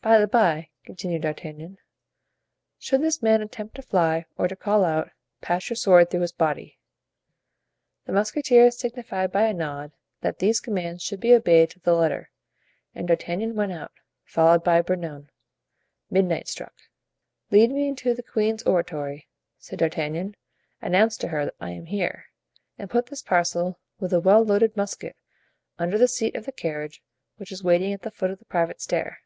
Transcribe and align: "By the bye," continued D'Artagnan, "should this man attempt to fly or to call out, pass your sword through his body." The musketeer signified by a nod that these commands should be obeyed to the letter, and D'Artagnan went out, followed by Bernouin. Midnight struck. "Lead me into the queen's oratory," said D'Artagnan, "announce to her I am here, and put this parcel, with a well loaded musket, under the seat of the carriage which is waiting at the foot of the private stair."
"By 0.00 0.18
the 0.20 0.28
bye," 0.28 0.70
continued 0.86 1.20
D'Artagnan, 1.20 1.76
"should 2.78 3.02
this 3.02 3.20
man 3.20 3.42
attempt 3.42 3.74
to 3.74 3.82
fly 3.82 4.24
or 4.38 4.48
to 4.48 4.56
call 4.56 4.82
out, 4.82 5.10
pass 5.42 5.68
your 5.68 5.76
sword 5.76 6.08
through 6.08 6.20
his 6.22 6.32
body." 6.32 6.78
The 8.06 8.12
musketeer 8.14 8.70
signified 8.70 9.30
by 9.32 9.42
a 9.42 9.52
nod 9.52 9.92
that 10.22 10.38
these 10.38 10.60
commands 10.60 11.02
should 11.02 11.20
be 11.20 11.34
obeyed 11.34 11.68
to 11.70 11.80
the 11.80 11.92
letter, 11.92 12.30
and 12.94 13.06
D'Artagnan 13.06 13.54
went 13.54 13.72
out, 13.72 13.92
followed 14.24 14.64
by 14.64 14.80
Bernouin. 14.80 15.28
Midnight 16.08 16.48
struck. 16.48 16.74
"Lead 17.50 17.70
me 17.70 17.88
into 17.88 18.14
the 18.14 18.22
queen's 18.22 18.62
oratory," 18.62 19.28
said 19.58 19.78
D'Artagnan, 19.80 20.36
"announce 20.80 21.18
to 21.18 21.28
her 21.28 21.52
I 21.60 21.72
am 21.72 21.84
here, 21.84 22.26
and 22.78 22.88
put 22.88 23.06
this 23.06 23.20
parcel, 23.20 23.78
with 24.00 24.14
a 24.14 24.20
well 24.20 24.42
loaded 24.42 24.74
musket, 24.74 25.16
under 25.78 25.98
the 25.98 26.08
seat 26.08 26.34
of 26.34 26.46
the 26.46 26.52
carriage 26.52 27.02
which 27.36 27.52
is 27.52 27.62
waiting 27.62 27.92
at 27.92 28.00
the 28.02 28.10
foot 28.12 28.30
of 28.30 28.38
the 28.38 28.46
private 28.46 28.80
stair." 28.80 29.18